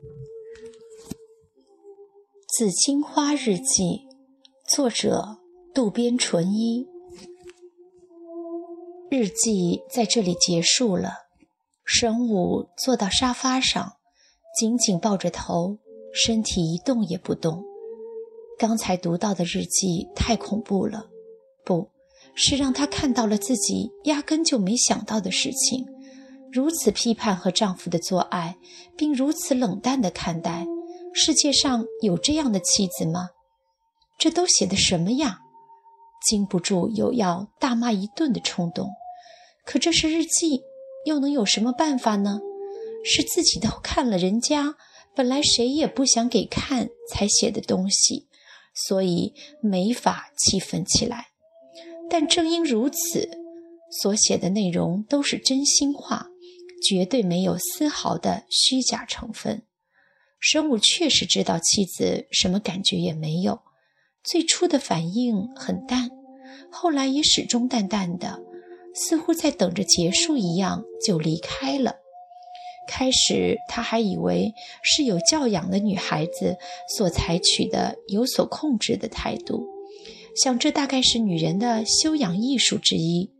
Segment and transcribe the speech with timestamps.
[2.48, 3.82] 《紫荆花日记》
[4.74, 5.38] 作者
[5.74, 6.88] 渡边淳一。
[9.10, 11.12] 日记在这里结束了。
[11.84, 13.96] 神武坐到沙发上，
[14.58, 15.76] 紧紧抱着头，
[16.14, 17.62] 身体一动也不动。
[18.58, 21.10] 刚才读到的日记太恐怖了，
[21.62, 21.90] 不
[22.34, 25.86] 是让他看到了自己压根就没想到的事情。
[26.52, 28.56] 如此批判和丈夫的做爱，
[28.96, 30.66] 并如此冷淡的看待。
[31.12, 33.30] 世界上有这样的妻子吗？
[34.18, 35.40] 这都写的什么呀？
[36.26, 38.88] 禁不住有要大骂一顿的冲动。
[39.64, 40.62] 可这是日记，
[41.06, 42.40] 又能有什么办法呢？
[43.04, 44.74] 是自己都看了人家
[45.14, 48.26] 本来谁也不想给看才写的东西，
[48.74, 49.32] 所以
[49.62, 51.28] 没法气愤起来。
[52.10, 53.30] 但正因如此，
[54.02, 56.29] 所写的内容都是真心话，
[56.82, 59.62] 绝对没有丝毫的虚假成分。
[60.38, 63.60] 神武确实知道妻子什么感觉也没有，
[64.24, 66.10] 最初的反应很淡，
[66.72, 68.40] 后来也始终淡淡的，
[68.94, 71.96] 似乎在等着结束一样就离开了。
[72.88, 74.52] 开始他还以为
[74.82, 76.56] 是有教养的女孩子
[76.96, 79.64] 所采取的有所控制的态度，
[80.34, 83.30] 想这大概是女人的修养艺术之一。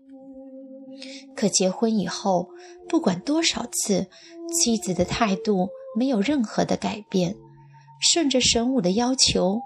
[1.40, 2.50] 可结婚以后，
[2.88, 4.08] 不管多少次，
[4.52, 5.70] 妻子的态度。
[5.96, 7.34] 没有任何的改变，
[8.00, 9.58] 顺着神武的要求，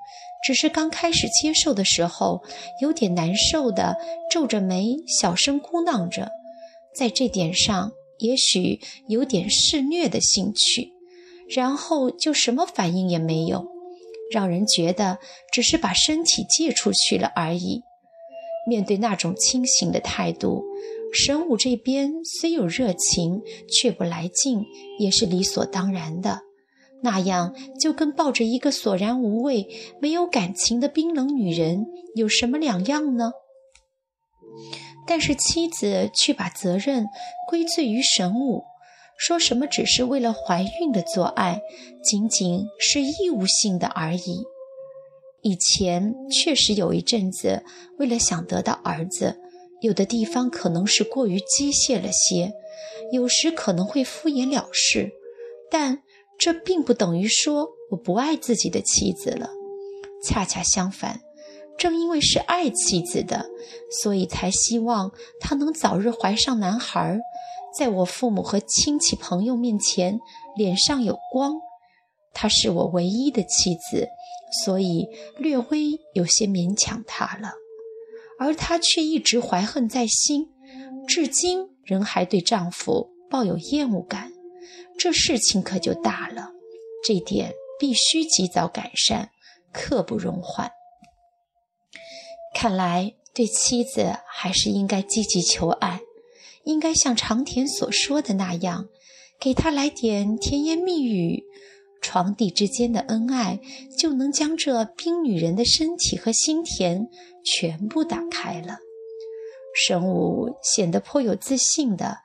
[0.43, 2.43] 只是刚开始接受的时候
[2.81, 3.95] 有点难受的，
[4.31, 6.31] 皱着眉，小声哭闹着，
[6.97, 10.95] 在这点上也许有点肆虐的兴趣，
[11.55, 13.67] 然后就什么反应也没有，
[14.33, 15.19] 让人觉得
[15.53, 17.83] 只是把身体借出去了而已。
[18.67, 20.65] 面对那种清醒的态度。
[21.15, 24.65] 神武这边虽有热情，却不来劲，
[24.99, 26.41] 也是理所当然的。
[27.03, 29.69] 那样就跟抱着一个索然无味、
[30.01, 33.31] 没有感情的冰冷女人有什么两样呢？
[35.07, 37.07] 但是妻子却把责任
[37.49, 38.65] 归罪于神武，
[39.17, 41.61] 说什么只是为了怀孕的做爱，
[42.03, 44.43] 仅仅是义务性的而已。
[45.43, 47.63] 以前确实有一阵子，
[47.99, 49.39] 为了想得到儿子。
[49.85, 52.55] 有的地方可能是过于机械了些，
[53.13, 55.13] 有时可能会敷衍了事，
[55.71, 56.03] 但
[56.39, 59.51] 这并不等于说我不爱自己的妻子了。
[60.23, 61.21] 恰恰相反，
[61.77, 63.45] 正因为是爱妻子的，
[64.03, 67.19] 所以才希望她能早日怀上男孩，
[67.79, 70.19] 在我父母和亲戚朋友面前
[70.57, 71.57] 脸上有光。
[72.33, 74.09] 她是我唯一的妻子，
[74.65, 75.07] 所以
[75.37, 77.53] 略微有些勉强她了。
[78.39, 80.49] 而她却一直怀恨在心，
[81.07, 84.33] 至今仍还对丈夫抱有厌恶感，
[84.99, 86.53] 这事情可就大了。
[87.05, 89.31] 这点必须及早改善，
[89.73, 90.71] 刻不容缓。
[92.55, 96.01] 看来对妻子还是应该积极求爱，
[96.65, 98.89] 应该像长田所说的那样，
[99.39, 101.45] 给她来点甜言蜜语。
[102.05, 103.59] 床地之间的恩爱，
[103.99, 107.09] 就能将这冰女人的身体和心田
[107.43, 108.77] 全部打开了。
[109.75, 112.19] 神武显得颇有自信的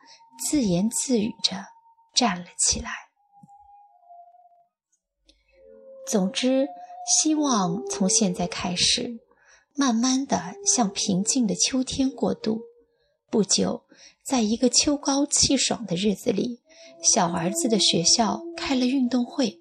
[0.50, 1.64] 自言自语着，
[2.14, 2.90] 站了起来。
[6.06, 6.68] 总之，
[7.08, 9.22] 希望从现在开始，
[9.76, 12.60] 慢慢的向平静的秋天过渡。
[13.32, 13.84] 不久，
[14.26, 16.60] 在一个秋高气爽的日子里，
[17.02, 19.59] 小儿子的学校开了运动会。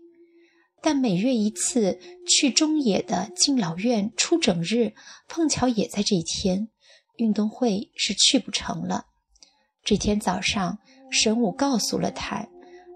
[0.81, 4.95] 但每月一次去中野的敬老院出整日，
[5.29, 6.69] 碰巧也在这一天，
[7.17, 9.07] 运动会是去不成了。
[9.85, 10.79] 这天早上，
[11.11, 12.49] 神武告诉了泰，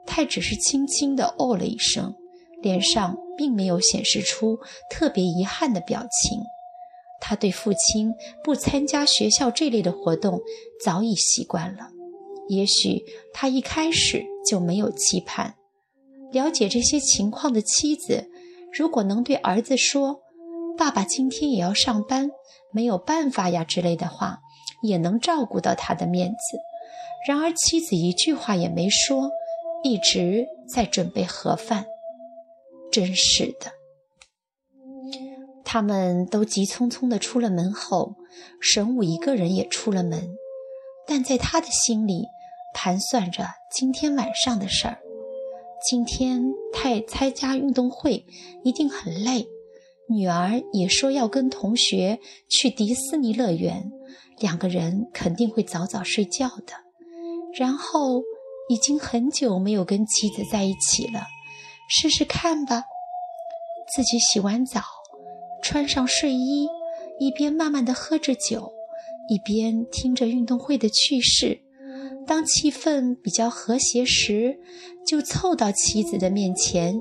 [0.07, 2.15] 泰只是轻轻地哦了一声，
[2.61, 4.59] 脸上并没有显示出
[4.91, 6.39] 特别遗憾的表情。
[7.21, 8.13] 他对父亲
[8.43, 10.41] 不参加学校这类的活动
[10.85, 11.91] 早已习惯了，
[12.49, 15.55] 也许他一开始就没有期盼。
[16.33, 18.31] 了解这些情况的妻子，
[18.73, 20.23] 如果能对儿子说
[20.77, 22.31] ：“爸爸今天也要上班，
[22.73, 24.41] 没有办法呀”之类的话，
[24.83, 26.59] 也能照顾到他的面子。
[27.29, 29.31] 然而妻子一句话也没说，
[29.85, 31.87] 一直在准备盒饭。
[32.91, 33.73] 真是的，
[35.65, 38.17] 他们都急匆匆地出了门后，
[38.61, 40.35] 神武一个人也出了门，
[41.07, 42.25] 但在他的心里
[42.75, 44.99] 盘算着今天晚上的事儿。
[45.85, 46.41] 今天
[46.73, 48.25] 太参加运动会
[48.63, 49.49] 一定很累，
[50.09, 53.91] 女儿也说要跟同学去迪士尼乐园，
[54.39, 56.73] 两个人肯定会早早睡觉的。
[57.55, 58.23] 然后
[58.69, 61.27] 已经很久没有跟妻子在一起了，
[61.89, 62.85] 试试看吧。
[63.95, 64.83] 自己洗完澡，
[65.63, 66.69] 穿上睡衣，
[67.19, 68.73] 一边慢慢的喝着酒，
[69.29, 71.62] 一边听着运动会的趣事。
[72.27, 74.59] 当气氛比较和谐时，
[75.07, 77.01] 就凑到妻子的面前，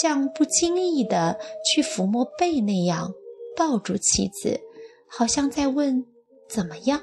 [0.00, 3.12] 像不经意的去抚摸背那样
[3.56, 4.60] 抱住妻子，
[5.06, 6.06] 好像在问
[6.48, 7.02] 怎么样。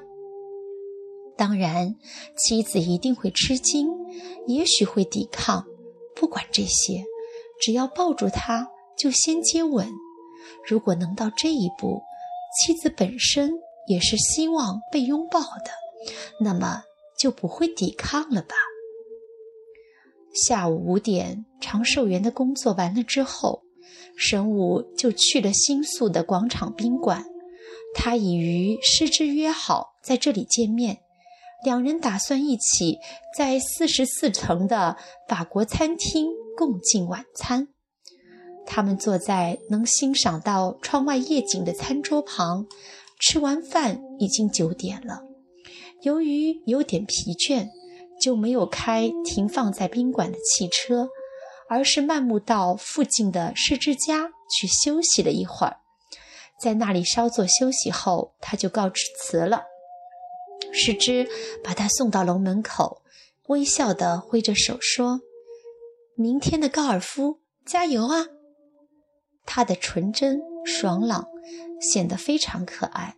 [1.38, 1.96] 当然，
[2.38, 3.90] 妻子一定会吃惊，
[4.48, 5.66] 也许会抵抗。
[6.16, 7.04] 不管这些，
[7.60, 9.88] 只要抱住他，就先接吻。
[10.66, 12.02] 如果能到这一步，
[12.58, 13.52] 妻子本身
[13.88, 15.72] 也是希望被拥抱的，
[16.40, 16.84] 那么
[17.18, 18.56] 就不会抵抗了吧？
[20.34, 23.64] 下午五点，长寿园的工作完了之后，
[24.18, 27.26] 神武就去了新宿的广场宾馆。
[27.94, 31.00] 他已与师之约好在这里见面。
[31.64, 33.00] 两人打算一起
[33.36, 34.98] 在四十四层的
[35.28, 36.28] 法国餐厅
[36.58, 37.70] 共进晚餐。
[38.68, 42.68] 他们坐在能欣赏到窗外夜景的餐桌旁，
[43.20, 45.24] 吃完饭已经九点了。
[46.06, 47.68] 由于有点疲倦，
[48.22, 51.10] 就没有开停放在宾馆的汽车，
[51.68, 55.78] 而是漫步到附近的诗之家去休息了一会儿。
[56.62, 59.64] 在那里稍作休息后，他就告辞了。
[60.72, 61.28] 世之
[61.64, 63.02] 把他送到楼门口，
[63.48, 65.22] 微笑地挥着手说
[66.16, 68.28] ：“明天的高尔夫，加油啊！”
[69.44, 71.28] 他的纯真爽朗，
[71.82, 73.16] 显得非常可爱。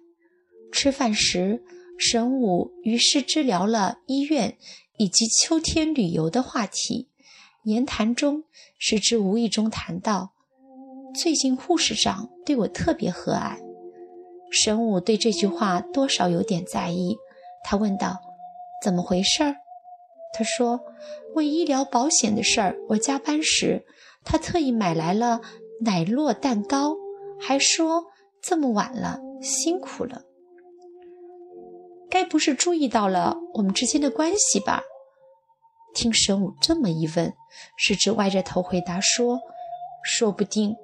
[0.71, 1.61] 吃饭时，
[1.97, 4.57] 神武与师之聊了医院
[4.97, 7.09] 以及秋天旅游的话题。
[7.63, 8.43] 言谈中，
[8.77, 10.31] 师之无意中谈到
[11.13, 13.57] ：“最近护士长对我特别和蔼。”
[14.49, 17.17] 神武对这句话多少有点在意。
[17.63, 18.21] 他问道
[18.81, 19.55] ：“怎么回事儿？”
[20.33, 20.79] 他说
[21.35, 23.85] ：“为医疗保险的事儿，我加班时，
[24.23, 25.41] 他特意买来了
[25.81, 26.95] 奶酪蛋糕，
[27.39, 28.05] 还说
[28.41, 30.21] 这么晚了，辛苦了。
[32.17, 34.81] 该不是注意到了我们之间的关系吧？”
[35.93, 37.31] 听神武这么一问，
[37.77, 39.39] 是指歪着头回答说
[40.03, 40.75] ：“说不定，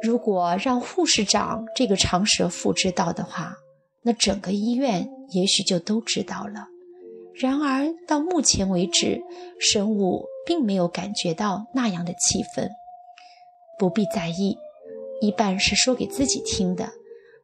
[0.00, 3.56] 如果让护士长这个长舌妇知道的话。”
[4.02, 6.68] 那整个医院也许就都知道了。
[7.34, 9.20] 然而到目前为止，
[9.58, 12.68] 神武并没有感觉到那样的气氛。
[13.76, 14.56] 不必在意，
[15.20, 16.92] 一半是说给自己听的。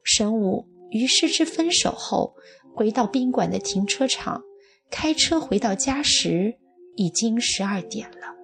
[0.05, 2.35] 神武与世之分手后，
[2.75, 4.43] 回到宾馆的停车场，
[4.91, 6.59] 开车回到家时
[6.97, 8.37] 已经十二点了。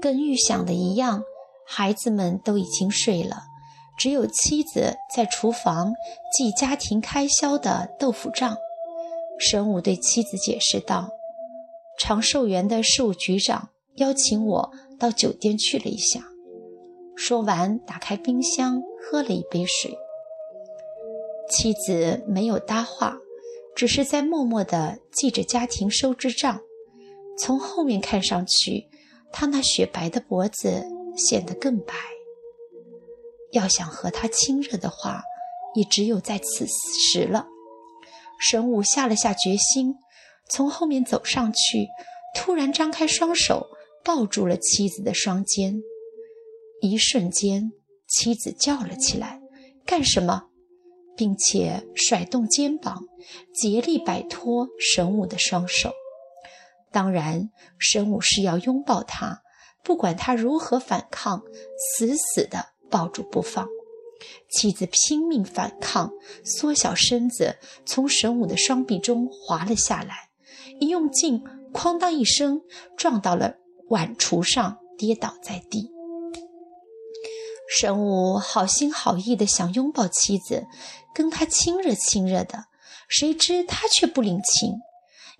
[0.00, 1.22] 跟预想的一样，
[1.66, 3.42] 孩子们都已经睡了。
[3.98, 5.94] 只有妻子在厨房
[6.36, 8.56] 记家庭开销的豆腐账。
[9.38, 11.10] 神武对妻子解释道
[11.98, 16.22] ：“长寿园的事务局长邀请我到酒店去了一下。”
[17.16, 19.96] 说完，打开冰箱喝了一杯水。
[21.50, 23.18] 妻子没有搭话，
[23.74, 26.60] 只是在默默地记着家庭收支账。
[27.38, 28.88] 从后面看上去，
[29.32, 30.84] 他那雪白的脖子
[31.16, 31.94] 显得更白。
[33.52, 35.22] 要想和他亲热的话，
[35.74, 37.46] 也只有在此时了。
[38.40, 39.94] 神武下了下决心，
[40.50, 41.86] 从后面走上去，
[42.34, 43.68] 突然张开双手
[44.04, 45.80] 抱住了妻子的双肩。
[46.80, 47.72] 一瞬间，
[48.08, 49.40] 妻子叫了起来
[49.86, 50.48] ：“干什么？”
[51.16, 53.04] 并且甩动肩膀，
[53.54, 55.92] 竭力摆脱神武的双手。
[56.92, 59.42] 当然，神武是要拥抱他，
[59.82, 61.42] 不管他如何反抗，
[61.96, 62.76] 死死的。
[62.88, 63.66] 抱住不放，
[64.48, 66.12] 妻子拼命反抗，
[66.44, 70.30] 缩小身子，从神武的双臂中滑了下来，
[70.78, 71.42] 一用劲，
[71.74, 72.62] 哐当一声
[72.96, 73.56] 撞到了
[73.88, 75.90] 碗橱上，跌倒在地。
[77.68, 80.64] 神武好心好意的想拥抱妻子，
[81.16, 82.66] 跟他亲热亲热的，
[83.08, 84.74] 谁知他却不领情。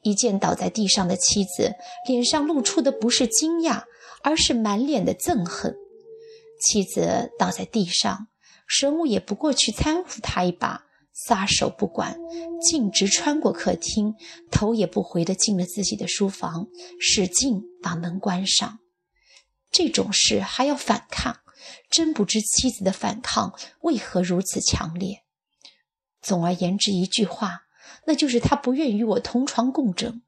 [0.01, 1.75] 一见倒在地上的妻子，
[2.09, 3.83] 脸上露出的不是惊讶，
[4.23, 5.77] 而是满脸的憎恨。
[6.63, 8.29] 妻子倒在地上，
[8.67, 12.17] 神武也不过去搀扶她一把，撒手不管，
[12.63, 14.15] 径直穿过客厅，
[14.51, 16.69] 头也不回地进了自己的书房，
[16.99, 18.79] 使劲把门关上。
[19.71, 21.41] 这种事还要反抗，
[21.91, 23.53] 真不知妻子的反抗
[23.83, 25.26] 为何如此强烈。
[26.27, 27.61] 总而言之，一句话，
[28.07, 30.23] 那就是她不愿与我同床共枕。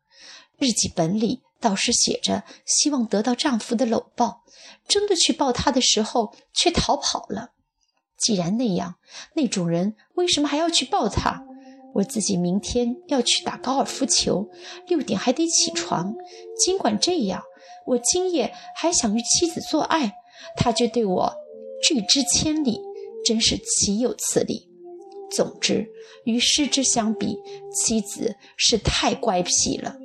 [0.59, 1.43] 日记本里。
[1.61, 4.45] 倒是写着希望得到丈夫的搂抱，
[4.87, 7.50] 真的去抱他的时候却逃跑了。
[8.17, 8.95] 既然那样，
[9.35, 11.45] 那种人为什么还要去抱他？
[11.95, 14.49] 我自己明天要去打高尔夫球，
[14.87, 16.14] 六点还得起床。
[16.64, 17.43] 尽管这样，
[17.87, 20.12] 我今夜还想与妻子做爱，
[20.57, 21.35] 他却对我
[21.83, 22.81] 拒之千里，
[23.26, 24.68] 真是岂有此理！
[25.31, 25.89] 总之，
[26.25, 27.39] 与失之相比，
[27.73, 29.97] 妻子是太乖僻了。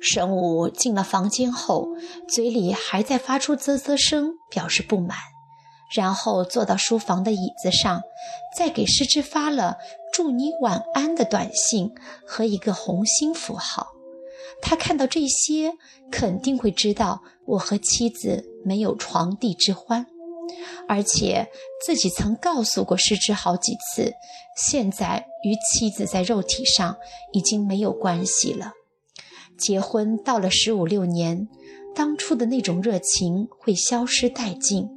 [0.00, 1.88] 神武进了房间后，
[2.28, 5.16] 嘴里还在发出啧啧声，表示不满。
[5.94, 8.02] 然后坐到书房的椅子上，
[8.56, 9.76] 再给诗之发了
[10.12, 11.94] “祝你晚安”的短信
[12.26, 13.86] 和一个红心符号。
[14.60, 15.72] 他看到这些，
[16.10, 20.06] 肯定会知道我和妻子没有床笫之欢，
[20.88, 21.48] 而且
[21.84, 24.12] 自己曾告诉过诗之好几次，
[24.56, 26.96] 现在与妻子在肉体上
[27.32, 28.72] 已经没有关系了。
[29.58, 31.48] 结婚到了十五六年，
[31.94, 34.88] 当初的那种热情会消失殆尽。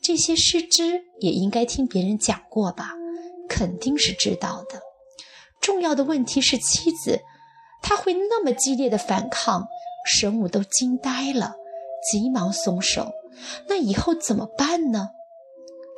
[0.00, 2.92] 这些失之也应该听别人讲过吧，
[3.48, 4.80] 肯定是知道的。
[5.60, 7.20] 重要的问题是妻子，
[7.82, 9.66] 他会那么激烈的反抗，
[10.06, 11.54] 神武都惊呆了，
[12.10, 13.12] 急忙松手。
[13.68, 15.10] 那以后怎么办呢？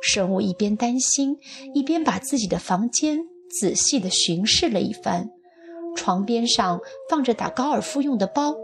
[0.01, 1.37] 生物一边担心，
[1.73, 5.29] 一边把自己的房间仔细地巡视了一番。
[5.95, 8.55] 床边上放着打高尔夫用的包，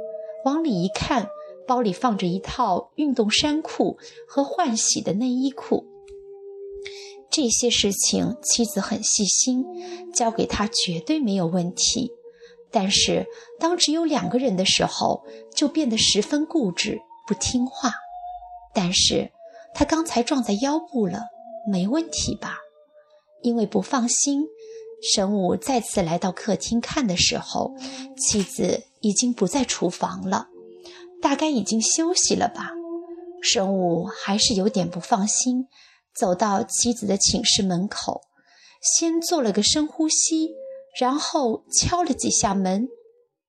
[0.46, 1.28] 往里一看，
[1.68, 5.86] 包里放着一套运动衫裤和换洗的内衣裤。
[7.30, 9.66] 这些事情妻子很细心，
[10.14, 12.12] 交给他绝对没有问题。
[12.72, 13.28] 但是
[13.60, 17.92] 当只有两个人的时候，就变得十分固执，不听话。
[18.74, 19.32] 但是
[19.78, 21.28] 他刚才撞在腰部了，
[21.72, 22.58] 没问题吧？
[23.44, 24.48] 因为不放心。
[25.14, 27.76] 神武再次来到客厅看的时候，
[28.18, 30.48] 妻子已经不在厨房了，
[31.22, 32.72] 大概已经休息了吧。
[33.44, 35.68] 神武还是有点不放心，
[36.16, 38.22] 走到妻子的寝室门口，
[38.82, 40.56] 先做了个深呼吸，
[41.00, 42.88] 然后敲了几下门。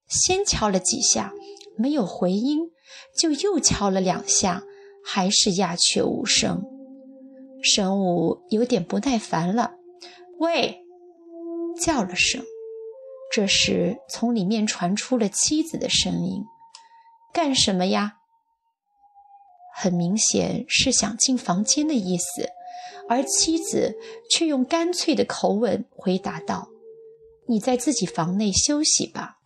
[0.07, 1.33] 先敲了几下，
[1.75, 2.69] 没有回音，
[3.19, 4.63] 就又敲了两下，
[5.11, 6.63] 还是鸦雀无声。
[7.63, 9.71] 神武有点不耐烦了，
[10.37, 10.85] 喂。
[11.81, 12.43] 叫了声，
[13.31, 16.43] 这时从里面传出了妻子的声音
[17.33, 18.17] ：“干什么呀？”
[19.73, 22.49] 很明显是想进房间的意思，
[23.07, 23.97] 而妻子
[24.29, 26.67] 却用干脆的口吻回答道
[27.47, 29.37] ：“你在自己房内休息吧。”